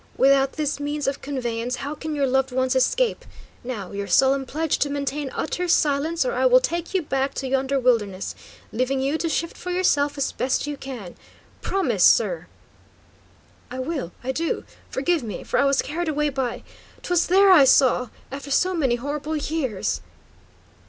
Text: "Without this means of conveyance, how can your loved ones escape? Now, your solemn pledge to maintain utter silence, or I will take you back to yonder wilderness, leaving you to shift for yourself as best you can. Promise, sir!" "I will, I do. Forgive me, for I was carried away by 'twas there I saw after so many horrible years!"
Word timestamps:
"Without 0.17 0.53
this 0.53 0.79
means 0.79 1.05
of 1.05 1.21
conveyance, 1.21 1.75
how 1.75 1.93
can 1.93 2.15
your 2.15 2.25
loved 2.25 2.51
ones 2.51 2.75
escape? 2.75 3.23
Now, 3.63 3.91
your 3.91 4.07
solemn 4.07 4.47
pledge 4.47 4.79
to 4.79 4.89
maintain 4.89 5.29
utter 5.35 5.67
silence, 5.67 6.25
or 6.25 6.33
I 6.33 6.47
will 6.47 6.59
take 6.59 6.95
you 6.95 7.03
back 7.03 7.35
to 7.35 7.47
yonder 7.47 7.79
wilderness, 7.79 8.33
leaving 8.71 8.99
you 8.99 9.19
to 9.19 9.29
shift 9.29 9.55
for 9.55 9.69
yourself 9.69 10.17
as 10.17 10.31
best 10.31 10.65
you 10.65 10.75
can. 10.75 11.13
Promise, 11.61 12.03
sir!" 12.05 12.47
"I 13.69 13.77
will, 13.77 14.11
I 14.23 14.31
do. 14.31 14.63
Forgive 14.89 15.21
me, 15.21 15.43
for 15.43 15.59
I 15.59 15.65
was 15.65 15.83
carried 15.83 16.09
away 16.09 16.29
by 16.29 16.63
'twas 17.03 17.27
there 17.27 17.51
I 17.51 17.65
saw 17.65 18.09
after 18.31 18.49
so 18.49 18.73
many 18.73 18.95
horrible 18.95 19.35
years!" 19.35 20.01